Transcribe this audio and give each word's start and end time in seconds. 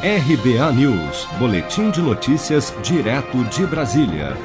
RBA 0.00 0.72
News, 0.74 1.26
Boletim 1.40 1.90
de 1.90 2.00
Notícias, 2.00 2.72
direto 2.84 3.42
de 3.46 3.66
Brasília. 3.66 4.36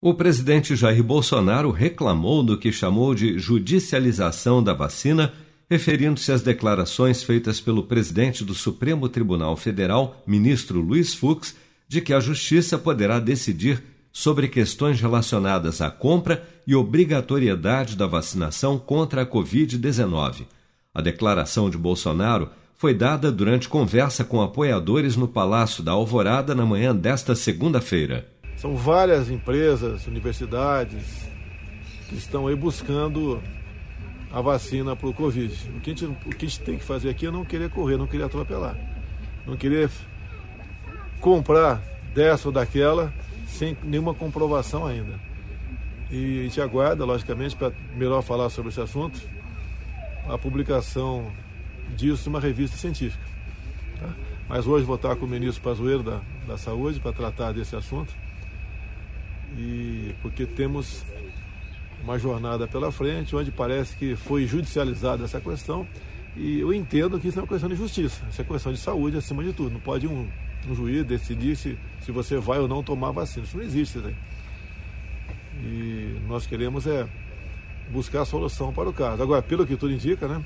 O 0.00 0.12
presidente 0.12 0.74
Jair 0.74 1.04
Bolsonaro 1.04 1.70
reclamou 1.70 2.42
do 2.42 2.58
que 2.58 2.72
chamou 2.72 3.14
de 3.14 3.38
judicialização 3.38 4.60
da 4.60 4.72
vacina, 4.72 5.32
referindo-se 5.70 6.32
às 6.32 6.42
declarações 6.42 7.22
feitas 7.22 7.60
pelo 7.60 7.84
presidente 7.84 8.42
do 8.42 8.54
Supremo 8.54 9.08
Tribunal 9.08 9.56
Federal, 9.56 10.20
ministro 10.26 10.80
Luiz 10.80 11.14
Fux, 11.14 11.54
de 11.86 12.00
que 12.00 12.12
a 12.12 12.18
Justiça 12.18 12.76
poderá 12.76 13.20
decidir 13.20 13.80
sobre 14.12 14.48
questões 14.48 15.00
relacionadas 15.00 15.80
à 15.80 15.92
compra 15.92 16.44
e 16.66 16.74
obrigatoriedade 16.74 17.94
da 17.96 18.08
vacinação 18.08 18.80
contra 18.80 19.22
a 19.22 19.26
Covid-19. 19.26 20.44
A 20.92 21.00
declaração 21.00 21.70
de 21.70 21.78
Bolsonaro 21.78 22.50
foi 22.82 22.92
dada 22.92 23.30
durante 23.30 23.68
conversa 23.68 24.24
com 24.24 24.42
apoiadores 24.42 25.14
no 25.14 25.28
Palácio 25.28 25.84
da 25.84 25.92
Alvorada 25.92 26.52
na 26.52 26.66
manhã 26.66 26.92
desta 26.92 27.32
segunda-feira. 27.32 28.26
São 28.56 28.74
várias 28.74 29.30
empresas, 29.30 30.08
universidades 30.08 31.28
que 32.08 32.16
estão 32.16 32.48
aí 32.48 32.56
buscando 32.56 33.40
a 34.32 34.40
vacina 34.40 34.96
para 34.96 35.08
o 35.08 35.14
Covid. 35.14 35.54
O 35.76 35.80
que, 35.80 35.92
a 35.92 35.94
gente, 35.94 36.60
tem 36.62 36.76
que 36.76 36.82
fazer 36.82 37.08
aqui 37.08 37.24
é 37.24 37.30
não 37.30 37.44
querer 37.44 37.70
correr, 37.70 37.96
não 37.96 38.08
querer 38.08 38.24
atropelar. 38.24 38.76
Não 39.46 39.56
querer 39.56 39.88
comprar 41.20 41.80
dessa 42.12 42.48
ou 42.48 42.52
daquela 42.52 43.14
sem 43.46 43.76
nenhuma 43.84 44.12
comprovação 44.12 44.84
ainda. 44.88 45.20
E 46.10 46.40
a 46.40 46.42
gente 46.42 46.60
aguarda, 46.60 47.04
logicamente, 47.04 47.54
para 47.54 47.72
melhor 47.96 48.22
falar 48.22 48.50
sobre 48.50 48.70
esse 48.72 48.80
assunto, 48.80 49.20
a 50.28 50.36
publicação 50.36 51.30
disso 51.92 52.28
uma 52.28 52.40
revista 52.40 52.76
científica. 52.76 53.24
Tá? 54.00 54.08
Mas 54.48 54.66
hoje 54.66 54.84
vou 54.84 54.96
estar 54.96 55.16
com 55.16 55.24
o 55.24 55.28
ministro 55.28 55.62
Pazuello 55.62 56.02
da, 56.02 56.20
da 56.46 56.58
Saúde 56.58 57.00
para 57.00 57.12
tratar 57.12 57.52
desse 57.52 57.76
assunto. 57.76 58.12
E 59.56 60.14
porque 60.22 60.46
temos 60.46 61.04
uma 62.02 62.18
jornada 62.18 62.66
pela 62.66 62.90
frente, 62.90 63.34
onde 63.36 63.50
parece 63.50 63.96
que 63.96 64.16
foi 64.16 64.46
judicializada 64.46 65.24
essa 65.24 65.40
questão. 65.40 65.86
E 66.36 66.60
eu 66.60 66.72
entendo 66.72 67.20
que 67.20 67.28
isso 67.28 67.38
é 67.38 67.42
uma 67.42 67.48
questão 67.48 67.68
de 67.68 67.76
justiça, 67.76 68.24
isso 68.30 68.40
é 68.40 68.44
questão 68.44 68.72
de 68.72 68.78
saúde 68.78 69.16
acima 69.16 69.44
de 69.44 69.52
tudo. 69.52 69.70
Não 69.70 69.80
pode 69.80 70.06
um, 70.06 70.28
um 70.68 70.74
juiz 70.74 71.04
decidir 71.04 71.56
se, 71.56 71.78
se 72.00 72.10
você 72.10 72.38
vai 72.38 72.58
ou 72.58 72.66
não 72.66 72.82
tomar 72.82 73.10
vacina. 73.10 73.44
Isso 73.44 73.56
não 73.56 73.64
existe. 73.64 73.98
Né? 73.98 74.14
E 75.62 76.16
nós 76.26 76.46
queremos 76.46 76.86
é 76.86 77.06
buscar 77.90 78.22
a 78.22 78.24
solução 78.24 78.72
para 78.72 78.88
o 78.88 78.92
caso. 78.92 79.22
Agora, 79.22 79.42
pelo 79.42 79.66
que 79.66 79.76
tudo 79.76 79.92
indica, 79.92 80.26
né? 80.26 80.42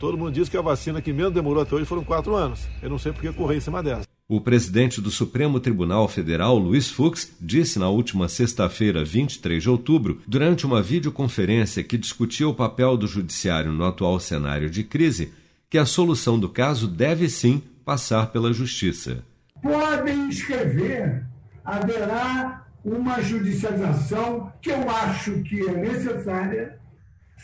Todo 0.00 0.16
mundo 0.16 0.32
diz 0.32 0.48
que 0.48 0.56
a 0.56 0.62
vacina 0.62 1.02
que 1.02 1.12
menos 1.12 1.34
demorou 1.34 1.62
até 1.62 1.74
hoje 1.74 1.84
foram 1.84 2.02
quatro 2.02 2.34
anos. 2.34 2.66
Eu 2.80 2.88
não 2.88 2.98
sei 2.98 3.12
por 3.12 3.20
que 3.20 3.30
correr 3.34 3.58
em 3.58 3.60
cima 3.60 3.82
dessa. 3.82 4.08
O 4.26 4.40
presidente 4.40 4.98
do 4.98 5.10
Supremo 5.10 5.60
Tribunal 5.60 6.08
Federal, 6.08 6.56
Luiz 6.56 6.88
Fux, 6.88 7.30
disse 7.38 7.78
na 7.78 7.90
última 7.90 8.26
sexta-feira, 8.26 9.04
23 9.04 9.62
de 9.62 9.68
outubro, 9.68 10.22
durante 10.26 10.64
uma 10.64 10.80
videoconferência 10.80 11.84
que 11.84 11.98
discutia 11.98 12.48
o 12.48 12.54
papel 12.54 12.96
do 12.96 13.06
judiciário 13.06 13.72
no 13.72 13.84
atual 13.84 14.18
cenário 14.18 14.70
de 14.70 14.84
crise, 14.84 15.34
que 15.68 15.76
a 15.76 15.84
solução 15.84 16.38
do 16.38 16.48
caso 16.48 16.88
deve 16.88 17.28
sim 17.28 17.62
passar 17.84 18.28
pela 18.32 18.54
justiça. 18.54 19.22
Podem 19.60 20.30
escrever, 20.30 21.26
haverá 21.62 22.66
uma 22.82 23.20
judicialização 23.20 24.50
que 24.62 24.70
eu 24.70 24.88
acho 24.88 25.42
que 25.42 25.60
é 25.68 25.72
necessária 25.72 26.78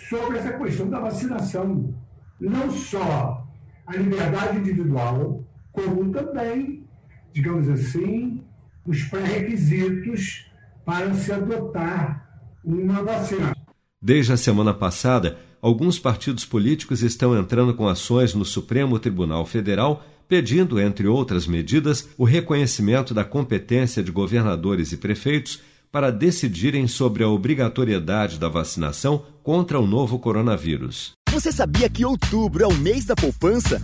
sobre 0.09 0.39
essa 0.39 0.53
questão 0.53 0.89
da 0.89 1.01
vacinação 1.01 1.95
não 2.41 2.71
só 2.71 3.47
a 3.87 3.97
liberdade 3.97 4.59
individual, 4.59 5.45
como 5.73 6.11
também, 6.11 6.85
digamos 7.33 7.69
assim, 7.69 8.43
os 8.87 9.03
pré-requisitos 9.05 10.47
para 10.85 11.13
se 11.15 11.33
adotar 11.33 12.27
uma 12.65 13.03
vacina. 13.03 13.53
Desde 14.01 14.33
a 14.33 14.37
semana 14.37 14.75
passada, 14.75 15.39
alguns 15.61 15.99
partidos 15.99 16.45
políticos 16.45 17.03
estão 17.03 17.37
entrando 17.37 17.75
com 17.75 17.89
ações 17.89 18.35
no 18.35 18.45
Supremo 18.45 18.99
Tribunal 18.99 19.45
Federal 19.45 20.05
pedindo, 20.29 20.81
entre 20.81 21.07
outras 21.07 21.47
medidas, 21.47 22.09
o 22.19 22.25
reconhecimento 22.25 23.15
da 23.15 23.25
competência 23.25 24.03
de 24.03 24.11
governadores 24.11 24.93
e 24.93 24.97
prefeitos 24.97 25.61
para 25.91 26.11
decidirem 26.11 26.87
sobre 26.89 27.23
a 27.23 27.29
obrigatoriedade 27.29 28.39
da 28.39 28.49
vacinação 28.49 29.25
contra 29.43 29.79
o 29.79 29.87
novo 29.87 30.19
coronavírus. 30.19 31.13
Você 31.37 31.53
sabia 31.53 31.87
que 31.91 32.03
outubro 32.03 32.65
é 32.65 32.67
o 32.67 32.73
mês 32.73 33.05
da 33.05 33.15
poupança? 33.15 33.79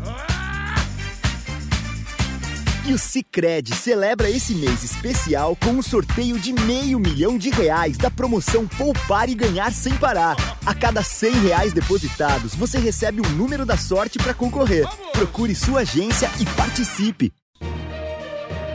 E 2.87 2.95
o 2.95 2.99
Cicred 2.99 3.75
celebra 3.75 4.31
esse 4.31 4.55
mês 4.55 4.83
especial 4.83 5.55
com 5.63 5.73
um 5.73 5.83
sorteio 5.83 6.39
de 6.39 6.51
meio 6.51 6.99
milhão 6.99 7.37
de 7.37 7.51
reais 7.51 7.99
da 7.99 8.11
promoção 8.11 8.67
Poupar 8.67 9.29
e 9.29 9.35
Ganhar 9.35 9.71
Sem 9.71 9.93
Parar. 9.99 10.35
A 10.65 10.75
cada 10.75 11.03
cem 11.03 11.33
reais 11.43 11.75
depositados, 11.75 12.55
você 12.55 12.79
recebe 12.79 13.21
um 13.21 13.31
número 13.33 13.67
da 13.67 13.77
sorte 13.77 14.19
para 14.19 14.33
concorrer. 14.33 14.87
Procure 15.13 15.55
sua 15.55 15.81
agência 15.81 16.31
e 16.41 16.47
participe. 16.57 17.35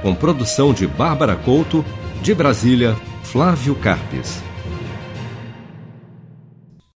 Com 0.04 0.14
produção 0.14 0.72
de 0.72 0.86
Bárbara 0.86 1.36
Couto, 1.36 1.84
de 2.22 2.36
Brasília, 2.36 2.96
Flávio 3.24 3.74
Carpes. 3.74 4.38